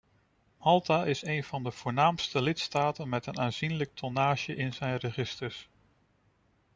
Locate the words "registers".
4.97-5.69